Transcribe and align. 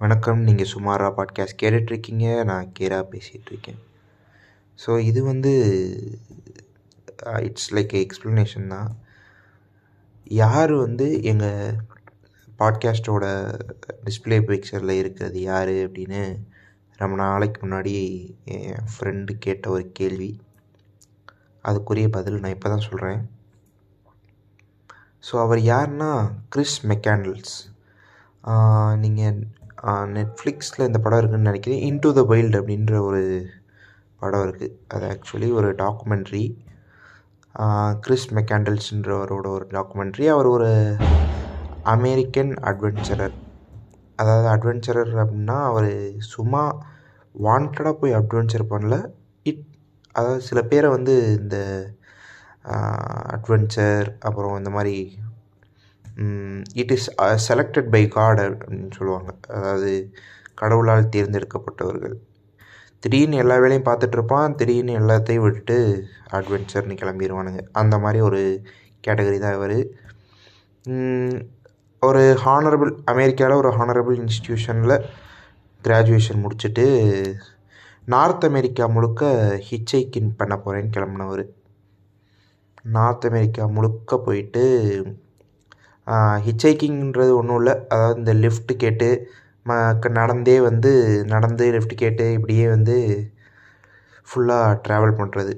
வணக்கம். 0.00 0.40
நீங்கள் 0.46 0.70
சுமாரா 0.72 1.08
பாட்காஸ்ட் 1.16 1.60
கேட்டுட்ருக்கீங்க. 1.60 2.26
நான் 2.48 2.70
கேரா 2.78 2.98
பேசிகிட்ருக்கேன் 3.12 3.78
ஸோ 4.78 4.90
இது 5.08 5.20
வந்து 5.28 5.52
இட்ஸ் 7.48 7.70
லைக் 7.76 7.94
எக்ஸ்ப்ளனேஷன் 8.00 8.66
தான். 8.74 8.90
யார் 10.40 10.74
வந்து 10.82 11.06
எங்கள் 11.32 11.78
பாட்காஸ்ட்டோட 12.58 13.24
டிஸ்பிளே 14.08 14.38
பிக்சரில் 14.50 14.98
இருக்கிறது 15.02 15.40
யார் 15.50 15.74
அப்படின்னு 15.84 16.22
ரொம்ப 16.98 17.14
நாளைக்கு 17.24 17.60
முன்னாடி 17.66 17.94
என் 18.56 18.84
ஃப்ரெண்டு 18.94 19.38
கேட்ட 19.46 19.70
ஒரு 19.76 19.86
கேள்வி. 20.00 20.32
அதுக்குரிய 21.64 22.08
பதில் 22.18 22.42
நான் 22.44 22.56
இப்போ 22.58 22.70
தான் 22.76 22.86
சொல்கிறேன் 22.90 23.20
ஸோ 25.28 25.36
அவர் 25.46 25.62
யாருன்னா 25.72 26.12
கிறிஸ் 26.54 26.78
மெக்காண்டல்ஸ் 26.92 27.58
நீங்கள் 29.04 29.38
நெட்ஃப்ளிக்ஸில் 30.16 30.86
இந்த 30.88 30.98
படம் 31.04 31.20
இருக்குதுன்னு 31.20 31.50
நினைக்கிறேன். 31.50 31.82
இன்டு 31.88 32.10
த 32.18 32.22
வைல்டு 32.32 32.56
அப்படின்ற 32.60 32.94
ஒரு 33.08 33.22
படம் 34.22 34.44
இருக்குது 34.46 34.74
அது 34.94 35.04
ஆக்சுவலி 35.14 35.48
ஒரு 35.58 35.70
டாக்குமெண்ட்ரி 35.82 36.44
கிறிஸ் 38.04 38.28
மெக்காண்டல்ஸ்ன்றவரோட 38.38 39.46
ஒரு 39.56 39.66
டாக்குமெண்ட்ரி 39.76 40.26
அவர் 40.34 40.48
ஒரு 40.56 40.70
அமெரிக்கன் 41.94 42.52
அட்வென்ச்சரர் 42.70 43.36
அதாவது 44.18 44.48
அட்வென்ச்சரர் 44.54 45.12
அப்படின்னா 45.22 45.58
அவர் 45.70 45.90
சும்மா 46.34 46.62
வாண்டடாக 47.34 47.94
போய் 48.00 48.16
அட்வென்ச்சர் 48.20 48.70
பண்ணல. 48.72 48.96
இட் 49.46 49.62
அதாவது 50.14 50.40
சில 50.48 50.58
பேரை 50.62 50.88
வந்து 50.96 51.14
இந்த 51.40 51.56
அட்வென்ச்சர் 53.36 54.08
அப்புறம் 54.28 54.56
இந்த 54.60 54.70
மாதிரி 54.70 54.96
it 56.82 56.92
is 56.96 57.08
selected 57.48 57.90
by 57.94 58.02
God 58.16 58.40
அப்படின்னு 58.44 58.88
சொல்லுவாங்க. 58.98 59.32
அதாவது 59.56 59.90
கடவுளால் 60.60 61.12
தேர்ந்தெடுக்கப்பட்டவர்கள். 61.14 62.16
திடீர்னு 63.02 63.40
எல்லா 63.42 63.56
வேலையும் 63.62 63.88
பார்த்துட்ருப்பான் 63.88 64.54
திடீர்னு 64.60 64.92
எல்லாத்தையும் 65.00 65.44
விட்டுட்டு 65.44 65.76
அட்வென்ச்சர்னு 66.36 66.94
கிளம்பிடுவானுங்க 67.02 67.62
அந்த 67.80 67.94
மாதிரி 68.04 68.20
ஒரு 68.28 68.40
கேட்டகரி 69.06 69.38
தான் 69.38 69.56
இவர். 69.58 69.78
ஒரு 72.02 72.22
ஹானரபிள் 72.44 72.92
அமெரிக்காவில் 73.12 73.60
ஒரு 73.62 73.70
ஹானரபிள் 73.78 74.16
இன்ஸ்டியூஷனில் 74.22 74.96
கிராஜுவேஷன் 75.84 76.42
முடிச்சுட்டு 76.44 76.86
நார்த் 78.06 78.46
அமெரிக்கா 78.48 78.84
முழுக்க 78.94 79.24
ஹிச்சைக்கின் 79.68 80.32
பண்ண 80.40 80.54
போகிறேன்னு 80.56 80.94
கிளம்புனவர். 80.96 81.44
நார்த் 82.96 83.26
அமெரிக்கா 83.30 83.66
முழுக்க 83.76 84.18
போயிட்டு 84.26 84.64
ஹிச்சைக்கிங்கிறது 86.46 87.32
ஒன்றும் 87.40 87.58
இல்லை. 87.60 87.74
அதாவது 87.92 88.18
இந்த 88.20 88.32
லிஃப்ட் 88.44 88.72
கேட்டு 88.84 89.08
ம 89.66 89.74
நடந்தே 90.18 90.56
வந்து 90.68 90.90
நடந்து 91.26 91.66
லிஃப்ட் 91.76 91.94
கேட்டு 92.02 92.24
இப்படியே 92.36 92.64
வந்து 92.74 92.96
ஃபுல்லாக 94.28 94.76
ட்ராவல் 94.84 95.18
பண்ணுறது 95.20 95.54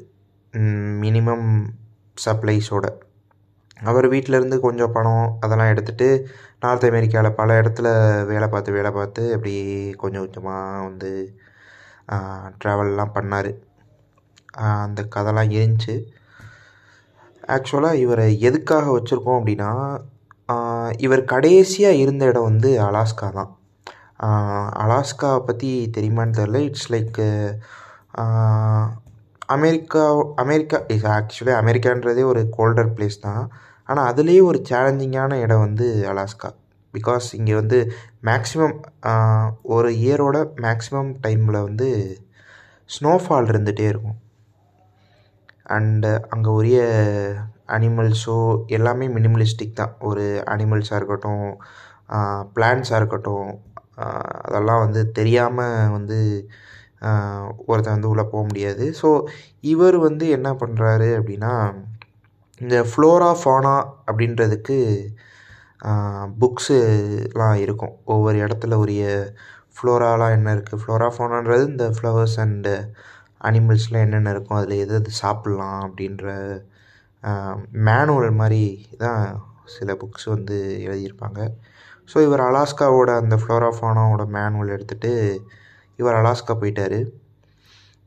மினிமம் 1.04 1.48
சப்ளைஸோட 2.16 2.86
அவர் 3.80 4.06
வீட்டிலேருந்து 4.12 4.58
கொஞ்சம் 4.66 4.94
பணம் 4.96 5.26
அதெல்லாம் 5.44 5.72
எடுத்துகிட்டு 5.72 6.08
நார்த் 6.62 6.86
அமெரிக்காவில் 6.90 7.38
பல 7.40 7.58
இடத்துல 7.62 7.88
வேலை 8.30 8.46
பார்த்து 8.48 8.76
வேலை 8.78 8.90
பார்த்து 8.98 9.22
அப்படி 9.36 9.54
கொஞ்சம் 10.02 10.24
கொஞ்சமாக 10.24 10.84
வந்து 10.88 11.10
ட்ராவல்லாம் 12.60 13.14
பண்ணார். 13.16 13.50
அந்த 14.84 15.00
கதைலாம் 15.16 15.52
இருந்துச்சு. 15.56 15.94
ஆக்சுவலாக 17.54 18.02
இவரை 18.04 18.26
எதுக்காக 18.48 18.86
வச்சுருக்கோம் 18.96 19.38
அப்படின்னா 19.40 19.70
இவர் 21.04 21.22
கடைசியாக 21.32 22.00
இருந்த 22.02 22.24
இடம் 22.30 22.48
வந்து 22.50 22.70
அலாஸ்கா 22.88 23.28
தான். 23.38 23.50
அலாஸ்கா 24.84 25.30
பற்றி 25.48 25.70
தெரியுமான்னு 25.96 26.36
தெரில 26.38 26.60
it's 26.68 26.90
like 26.94 27.18
America 29.56 30.04
America 30.42 30.78
is 30.94 31.08
actually 31.16 31.52
அமெரிக்கான்றதே 31.62 32.22
ஒரு 32.32 32.42
கோல்டர் 32.56 32.92
பிளேஸ் 32.96 33.18
தான். 33.26 33.44
ஆனால் 33.88 34.08
அதுலேயே 34.12 34.40
ஒரு 34.50 34.58
சேலஞ்சிங்கான 34.70 35.32
இடம் 35.44 35.64
வந்து 35.66 35.88
அலாஸ்கா. 36.12 36.48
பிகாஸ் 36.94 37.26
இங்கே 37.38 37.54
வந்து 37.60 37.78
மேக்ஸிமம் 38.28 38.76
ஒரு 39.76 39.90
இயரோட 40.04 40.36
மேக்ஸிமம் 40.66 41.10
டைமில் 41.24 41.64
வந்து 41.68 41.88
ஸ்னோஃபால் 42.90 43.50
இருந்துகிட்டே 43.52 43.86
இருக்கும். 43.92 44.18
அண்டு 45.74 46.10
uh, 46.10 46.18
அங்கே 46.34 46.50
உரிய 46.58 46.78
அனிமல்ஸோ 47.76 48.36
எல்லாமே 48.76 49.06
மினிமலிஸ்டிக் 49.16 49.78
தான். 49.80 49.94
ஒரு 50.08 50.24
அனிமல்ஸாக 50.52 50.98
இருக்கட்டும் 51.00 51.46
பிளான்ஸாக 52.56 53.00
இருக்கட்டும் 53.00 53.48
அதெல்லாம் 54.46 54.82
வந்து 54.84 55.00
தெரியாமல் 55.18 55.92
வந்து 55.96 56.18
ஒருத்தன் 57.70 57.96
வந்து 57.96 58.12
உள்ளே 58.12 58.24
போக 58.32 58.42
முடியாது. 58.50 58.84
ஸோ 59.00 59.08
இவர் 59.72 59.96
வந்து 60.06 60.26
என்ன 60.36 60.48
பண்ணுறாரு 60.62 61.08
அப்படின்னா 61.18 61.52
இந்த 62.60 62.76
ஃப்ளோரா 62.90 63.30
ஃபானா 63.40 63.74
அப்படின்றதுக்கு 64.08 64.78
புக்ஸுலாம் 66.42 67.58
இருக்கும். 67.64 67.94
ஒவ்வொரு 68.14 68.38
இடத்துல 68.44 68.76
உரிய 68.84 69.04
ஃப்ளோராலாம் 69.78 70.34
என்ன 70.38 70.54
இருக்குது 70.56 70.80
ஃப்ளோரா 70.82 71.08
ஃபோனான்றது 71.16 71.64
இந்த 71.72 71.86
ஃப்ளவர்ஸ் 71.96 72.38
அண்டு 72.44 72.74
அனிமல்ஸ்லாம் 73.48 74.04
என்னென்ன 74.06 74.32
இருக்கும் 74.34 74.58
அதில் 74.60 74.82
எது 74.84 74.94
எது 75.00 75.10
சாப்பிட்லாம் 75.22 75.80
அப்படின்ற 75.86 76.26
மேனுவல் 77.88 78.38
மாதிரி 78.40 78.62
தான் 79.02 79.22
சில 79.76 79.90
புக்ஸ் 80.00 80.26
வந்து 80.34 80.56
எழுதியிருப்பாங்க. 80.86 81.40
ஸோ 82.10 82.16
இவர் 82.26 82.42
அலாஸ்காவோட 82.48 83.10
அந்த 83.22 83.36
ஃப்ளோரா 83.42 83.70
ஃபானாவோட 83.78 84.24
மேனுவல் 84.36 84.74
எடுத்துகிட்டு 84.76 85.12
இவர் 86.00 86.18
அலாஸ்கா 86.20 86.54
போயிட்டார். 86.60 86.98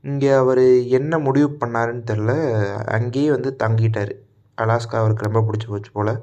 இங்கே 0.04 0.30
அவர் 0.42 0.64
என்ன 1.00 1.14
முடிவு 1.28 1.50
பண்ணாருன்னு 1.62 2.04
தெரில 2.12 2.34
அங்கேயே 2.98 3.30
வந்து 3.36 3.52
தங்கிட்டார். 3.64 4.14
அலாஸ்கா 4.58 4.96
அவருக்கு 5.02 5.28
ரொம்ப 5.28 5.42
பிடிச்சி 5.48 5.68
போச்சு 5.72 5.92
போல். 5.98 6.14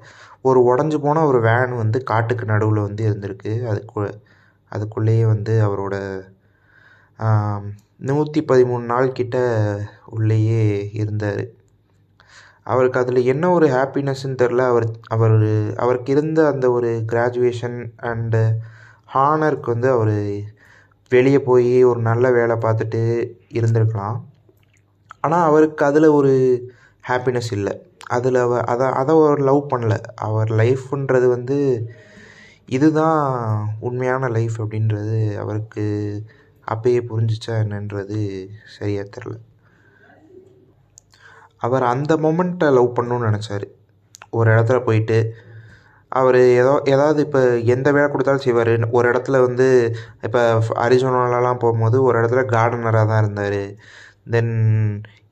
ஒரு 0.48 0.60
உடஞ்சி 0.70 0.98
போன 1.06 1.24
ஒரு 1.30 1.38
வேன் 1.48 1.74
வந்து 1.82 1.98
காட்டுக்கு 2.10 2.44
நடுவில் 2.52 2.86
வந்து 2.88 3.02
இருந்திருக்கு. 3.08 3.52
அதுக்கு 3.70 4.06
அதுக்குள்ளேயே 4.72 5.24
வந்து 5.32 5.52
அவரோட 5.66 5.96
நூற்றி 8.00 8.40
பதிமூணு 8.42 8.84
நாள் 8.84 9.12
கிட்ட 9.12 9.36
உள்ளேயே 10.06 10.90
இருந்தார். 10.92 11.44
அவருக்கு 12.62 12.98
அதில் 13.00 13.20
என்ன 13.24 13.44
ஒரு 13.50 13.66
ஹாப்பினஸ்ன்னு 13.68 14.40
தெரில 14.42 14.62
அவர் 14.66 14.86
அவர் 15.08 15.34
அவருக்கு 15.76 16.12
இருந்த 16.12 16.40
அந்த 16.46 16.66
ஒரு 16.70 16.90
கிராஜுவேஷன் 17.12 17.78
அண்டு 18.10 18.42
ஹானருக்கு 19.14 19.68
வந்து 19.74 19.88
அவர் 19.90 20.16
வெளியே 21.10 21.40
போய் 21.40 21.72
ஒரு 21.84 22.00
நல்ல 22.00 22.30
வேலை 22.30 22.56
பார்த்துட்டு 22.56 23.02
இருந்திருக்கலாம். 23.58 24.18
ஆனால் 25.20 25.46
அவருக்கு 25.46 25.84
அதில் 25.84 26.08
ஒரு 26.18 26.32
ஹாப்பினஸ் 27.08 27.50
இல்லை. 27.50 27.74
அதில் 28.08 28.34
அவ 28.34 28.58
அதை 28.72 28.86
அதை 29.00 29.12
அவர் 29.14 29.40
லவ் 29.40 29.62
பண்ணல. 29.70 29.94
அவர் 30.14 30.50
லைஃப்ன்றது 30.62 31.26
வந்து 31.26 31.58
இதுதான் 32.68 33.20
உண்மையான 33.80 34.28
லைஃப் 34.28 34.56
அப்படின்றது 34.62 35.18
அவருக்கு 35.36 35.84
அப்பயே 36.72 37.00
புரிஞ்சிச்சா 37.10 37.54
என்னன்றது 37.64 38.20
சரியாக 38.76 39.06
தெரில. 39.16 39.34
அவர் 41.66 41.84
அந்த 41.92 42.12
மொமெண்ட்டை 42.16 42.68
லவ் 42.78 42.96
பண்ணணுன்னு 42.96 43.28
நினச்சார். 43.30 43.66
ஒரு 44.38 44.48
இடத்துல 44.54 44.78
போயிட்டு 44.88 45.18
அவர் 46.12 46.38
ஏதோ 46.60 46.72
ஏதாவது 46.94 47.20
இப்போ 47.26 47.40
எந்த 47.74 47.88
வேலை 47.92 48.08
கொடுத்தாலும் 48.10 48.44
செய்வார். 48.46 48.72
ஒரு 48.98 49.06
இடத்துல 49.12 49.36
வந்து 49.46 49.66
இப்போ 50.26 50.40
அரிசோனாலலாம் 50.84 51.62
போகும்போது 51.64 51.96
ஒரு 52.02 52.16
இடத்துல 52.20 52.42
கார்டனராக 52.54 53.06
தான் 53.12 53.22
இருந்தார். 53.24 53.60
தென் 54.34 54.54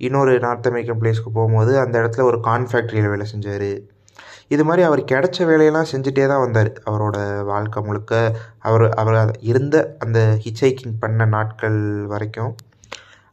இன்னொரு 0.07 0.33
நார்த் 0.45 0.69
அமெரிக்கன் 0.71 1.01
பிளேஸ்க்கு 1.01 1.31
போகும்போது 1.39 1.73
அந்த 1.83 1.95
இடத்துல 2.03 2.25
ஒரு 2.31 2.39
கான் 2.49 2.69
ஃபேக்ட்ரியில் 2.73 3.13
வேலை 3.15 3.27
செஞ்சார். 3.33 3.71
இது 4.51 4.63
மாதிரி 4.65 4.83
அவர் 4.89 5.03
கிடைச்ச 5.13 5.39
வேலையெல்லாம் 5.51 5.91
செஞ்சுட்டே 5.93 6.25
தான் 6.33 6.45
வந்தார். 6.45 6.71
அவரோட 6.91 7.17
வாழ்க்கை 7.45 7.81
முழுக்க. 7.89 8.13
அவர் 8.69 8.85
அவர் 9.03 9.19
இருந்த 9.51 9.77
அந்த 10.05 10.21
ஹிச்சைக்கிங் 10.45 10.97
பண்ண 11.05 11.27
நாட்கள் 11.37 11.79
வரைக்கும். 12.15 12.53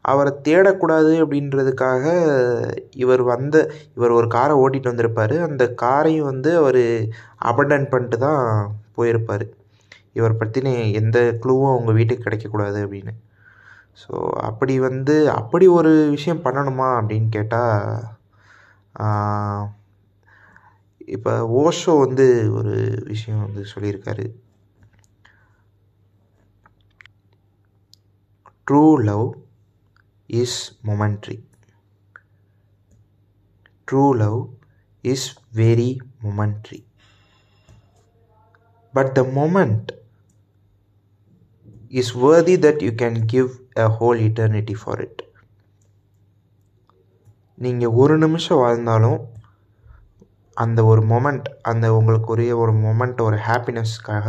அவரை 0.05 0.31
தேடக்கூடாது 0.47 1.11
அப்படின்றதுக்காக 1.23 2.05
இவர் 3.03 3.23
வந்த 3.23 3.55
இவர் 3.97 4.17
ஒரு 4.19 4.27
காரை 4.27 4.55
ஓட்டிகிட்டு 4.63 4.91
வந்திருப்பார். 4.93 5.35
அந்த 5.47 5.63
காரையும் 5.83 6.29
வந்து 6.31 6.51
அவர் 6.61 6.83
அபண்டன் 7.51 7.91
பண்ணிட்டு 7.93 8.19
தான் 8.27 8.41
போயிருப்பார். 8.97 9.45
இவர் 10.19 10.39
பற்றின 10.41 10.69
எந்த 11.01 11.17
க்ளூவும் 11.43 11.73
அவங்க 11.73 11.91
வீட்டுக்கு 11.99 12.25
கிடைக்கக்கூடாது 12.27 12.79
அப்படின்னு. 12.85 13.13
ஸோ 14.01 14.13
அப்படி 14.49 14.75
வந்து 14.79 15.15
அப்படி 15.39 15.65
ஒரு 15.79 15.91
விஷயம் 16.15 16.43
பண்ணணுமா 16.45 16.89
அப்படின்னு 16.99 17.29
கேட்டால் 17.37 17.81
இப்போ 21.11 21.31
ஓஷோ 21.61 21.93
வந்து 21.99 22.25
ஒரு 22.53 22.73
விஷயம் 23.03 23.41
வந்து 23.41 23.61
சொல்லியிருக்காரு. 23.73 24.25
True 28.67 28.83
love 29.03 29.27
is 30.29 30.59
momentary 30.87 31.37
true 33.87 34.03
love 34.15 34.39
is 35.03 35.27
very 35.55 35.89
momentary 36.23 36.79
but 38.93 39.11
the 39.11 39.23
moment 39.35 39.89
is 41.91 42.13
worthy 42.17 42.55
that 42.65 42.83
you 42.83 42.91
can 43.01 43.19
give 43.25 43.49
a 43.79 43.87
whole 43.97 44.21
eternity 44.27 44.75
for 44.83 45.01
it 45.01 45.21
நீங்கள் 47.57 47.95
ஒரு 47.95 48.17
நிமிஷம் 48.17 48.57
வாழ்ந்தாலும் 48.57 49.19
அந்த 50.63 50.79
ஒரு 50.91 51.01
மொமெண்ட் 51.11 51.47
அந்த 51.71 51.87
உங்களுக்குரிய 51.97 52.53
ஒரு 52.63 52.73
மொமெண்ட் 52.85 53.21
ஒரு 53.27 53.39
ஹாப்பினஸ்க்காக 53.47 54.27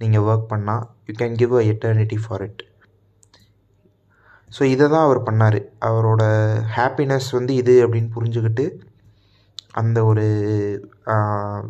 நீங்கள் 0.00 0.26
ஒர்க் 0.28 0.50
பண்ணால் 0.52 0.84
you 1.08 1.14
can 1.20 1.38
give 1.42 1.54
a 1.60 1.64
eternity 1.72 2.18
for 2.24 2.44
it 2.46 2.62
so 4.48 4.62
இதை 4.72 4.86
தான் 4.86 5.06
அவர் 5.06 5.20
பண்ணார். 5.28 5.58
அவரோட 5.88 6.22
ஹாப்பினஸ் 6.76 7.28
வந்து 7.36 7.52
இது 7.60 7.74
அப்படின்னு 7.84 8.10
புரிஞ்சுக்கிட்டு 8.16 8.64
அந்த 9.80 9.98
ஒரு 10.10 10.24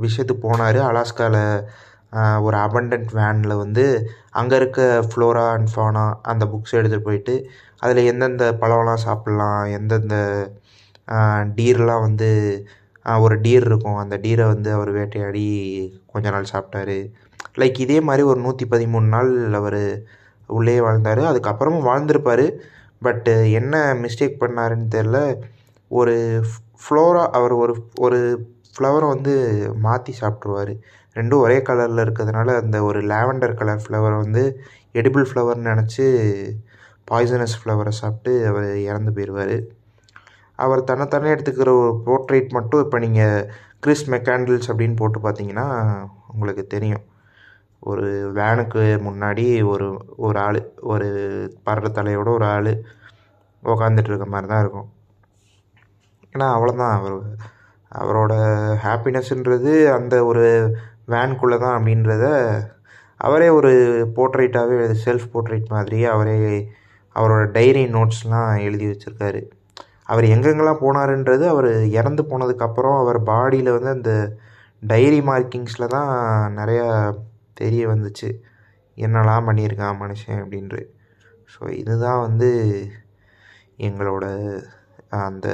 விஷயத்துக்கு 0.05 0.45
போனார். 0.47 0.79
அலாஸ்காவில் 0.89 1.43
ஒரு 2.47 2.57
அபண்டன்ட் 2.67 3.11
வேனில் 3.19 3.61
வந்து 3.63 3.85
அங்கே 4.41 4.57
இருக்க 4.61 4.81
ஃப்ளோரா 5.11 5.45
அண்ட் 5.55 5.71
ஃபானா 5.73 6.05
அந்த 6.33 6.45
புக்ஸ் 6.53 6.77
எடுத்துகிட்டு 6.79 7.09
போயிட்டு 7.09 7.35
அதில் 7.83 8.09
எந்தெந்த 8.11 8.45
பழம்லாம் 8.63 9.05
சாப்பிட்லாம் 9.07 9.63
எந்தெந்த 9.79 10.17
டீர்லாம் 11.59 12.05
வந்து 12.07 12.31
ஒரு 13.07 13.37
டீர் 13.41 13.67
இருக்கும். 13.71 13.97
அந்த 13.97 14.17
டீரை 14.25 14.45
வந்து 14.47 14.71
அவர் 14.73 14.91
வேட்டையாடி 14.91 15.45
கொஞ்ச 16.07 16.27
நாள் 16.31 16.53
சாப்பிட்டாரு. 16.53 16.99
லைக் 17.61 17.79
இதே 17.81 17.99
மாதிரி 18.01 18.23
ஒரு 18.23 18.41
நூற்றி 18.41 18.67
பதிமூணு 18.71 19.09
நாள் 19.17 19.31
அவர் 19.61 19.83
உள்ளே 20.49 20.77
வாழ்ந்தார். 20.81 21.23
அதுக்கப்புறமும் 21.31 21.89
வாழ்ந்திருப்பார். 21.91 22.47
பட்டு 23.03 23.35
என்ன 23.53 23.75
மிஸ்டேக் 24.03 24.43
பண்ணாருன்னு 24.43 24.89
தெரில 24.97 25.19
ஒரு 25.91 26.15
ஃப்ளோரா 26.83 27.23
அவர் 27.39 27.55
ஒரு 27.63 27.73
ஒரு 28.01 28.19
ஃப்ளவரை 28.75 29.07
வந்து 29.09 29.33
மாற்றி 29.87 30.13
சாப்பிட்ருவார் 30.21 30.73
ரெண்டும் 31.17 31.43
ஒரே 31.47 31.57
கலரில் 31.69 32.03
இருக்கிறதுனால 32.05 32.55
அந்த 32.63 32.77
ஒரு 32.83 33.01
லாவெண்டர் 33.03 33.59
கலர் 33.61 33.83
ஃப்ளவரை 33.85 34.17
வந்து 34.25 34.43
எடிபிள் 34.95 35.27
ஃப்ளவர்னு 35.31 35.71
நினச்சி 35.73 36.05
பாய்சனஸ் 37.09 37.59
ஃப்ளவரை 37.61 37.93
சாப்பிட்டு 38.01 38.33
அவர் 38.47 38.69
இறந்து 38.89 39.11
போயிடுவார் 39.11 39.55
அவர் 40.65 40.89
தன்னைத்தானே 40.91 41.33
எடுத்துக்கிற 41.35 41.71
ஒரு 41.83 41.93
போர்ட்ரேட் 42.07 42.51
மட்டும் 42.57 42.83
இப்போ 42.85 42.99
நீங்கள் 43.05 43.47
கிறிஸ் 43.85 44.05
மெக்காண்டில்ஸ் 44.15 44.71
அப்படின்னு 44.73 44.97
போட்டு 45.01 45.19
பார்த்தீங்கன்னா 45.27 45.67
உங்களுக்கு 46.33 46.65
தெரியும். 46.75 47.05
ஒரு 47.91 48.07
வேனுக்கு 48.39 48.83
முன்னாடி 49.07 49.45
ஒரு 49.73 49.87
ஒரு 50.27 50.39
ஆள் 50.47 50.59
ஒரு 50.93 51.09
பறவை 51.67 51.91
தலையோட 51.99 52.29
ஒரு 52.39 52.47
ஆள் 52.55 52.73
உக்காந்துட்டு 53.63 54.11
இருக்க 54.13 54.27
மாதிரி 54.35 54.49
தான் 54.53 54.63
இருக்கும். 54.65 54.89
ஏன்னா 56.35 56.47
அவ்வளோதான் 56.57 56.95
அவர் 56.99 57.17
அவரோட 57.93 58.35
ஹாப்பினஸ்ன்றது 58.85 59.73
அந்த 59.97 60.15
ஒரு 60.31 60.45
வேனுக்குள்ளே 61.15 61.59
தான் 61.65 61.77
அப்படின்றத 61.79 62.27
அவரே 63.21 63.49
ஒரு 63.59 63.73
போர்ட்ரேட்டாகவே 64.17 64.87
செல்ஃப் 65.05 65.27
போர்ட்ரேட் 65.35 65.75
மாதிரியே 65.75 66.07
அவரே 66.15 66.37
அவரோட 67.17 67.43
டைரி 67.57 67.83
நோட்ஸ்லாம் 67.97 68.53
எழுதி 68.67 68.87
வச்சுருக்காரு. 68.91 69.43
அவர் 70.13 70.27
எங்கெங்கெல்லாம் 70.35 70.83
போனாருன்றது 70.85 71.45
அவர் 71.47 71.71
இறந்து 71.99 72.23
போனதுக்கப்புறம் 72.23 72.97
அவர் 73.03 73.19
பாடியில் 73.23 73.75
வந்து 73.77 73.91
அந்த 73.91 74.13
டைரி 74.83 75.21
மார்க்கிங்ஸில் 75.21 75.93
தான் 75.97 76.11
நிறையா 76.57 76.87
தெரிய 77.55 77.83
வந்துச்சு. 77.89 78.31
என்னெல்லாம் 78.99 79.47
பண்ணியிருக்கான் 79.49 80.01
மனுஷன் 80.03 80.41
அப்படின்ட்டு. 80.43 80.81
ஸோ 81.53 81.63
இதுதான் 81.81 82.21
வந்து 82.21 82.51
எங்களோட 83.79 84.25
அந்த 85.27 85.49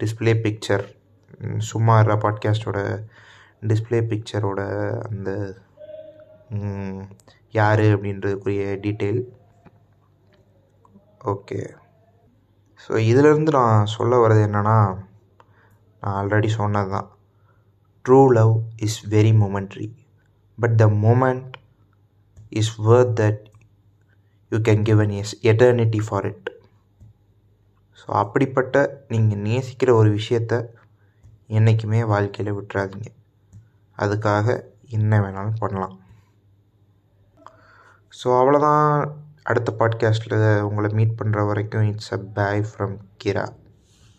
டிஸ்பிளே 0.00 0.34
பிக்சர் 0.44 0.84
சும்மா 1.70 1.94
பாட்காஸ்டோட 2.24 2.80
டிஸ்பிளே 3.68 4.00
பிக்சரோட 4.10 4.60
அந்த 5.08 5.30
யார் 7.50 7.84
அப்படின்றதுக்குரிய 7.94 8.64
டீட்டெயில் 8.84 9.22
ஓகே 11.24 11.60
ஸோ 12.80 12.92
இதிலேருந்து 13.10 13.50
நான் 13.50 13.86
சொல்ல 13.86 14.16
வர்றது 14.16 14.42
என்னென்னா 14.46 14.76
நான் 16.02 16.16
ஆல்ரெடி 16.20 16.50
சொன்னது 16.56 16.90
தான் 16.90 17.08
true 18.04 18.20
love 18.30 18.54
is 18.76 18.98
very 19.08 19.32
momentary 19.44 19.88
but 20.58 20.76
the 20.76 20.86
moment 21.04 21.54
is 22.52 22.74
worth 22.80 23.16
that 23.20 23.42
you 24.52 24.58
can 24.58 24.82
give 24.82 25.00
an 25.00 25.16
s 25.20 25.34
eternity 25.42 26.02
for 26.08 26.26
it 26.26 26.50
so 27.98 28.06
அப்படிப்பட்ட 28.14 28.76
நீங்கள் 29.08 29.42
நேசிக்கிற 29.46 29.90
ஒரு 29.92 30.10
விஷயத்த 30.10 30.54
என்றைக்குமே 31.48 32.00
வாழ்க்கையில் 32.04 32.56
விட்டுறாதீங்க. 32.56 33.08
அதுக்காக 33.98 34.46
என்ன 34.88 35.20
வேணாலும் 35.20 35.60
பண்ணலாம். 35.60 35.96
ஸோ 38.12 38.28
அவ்வளோதான் 38.40 38.84
அடுத்த 39.46 39.70
பாட்காஸ்ட்டில் 39.78 40.60
உங்களை 40.60 40.88
மீட் 40.92 41.18
பண்ணுற 41.18 41.46
வரைக்கும் 41.46 41.88
இட்ஸ் 41.88 42.12
அ 42.12 42.18
பாய் 42.34 42.62
ஃப்ரம் 42.70 42.96
கிரா 43.24 43.44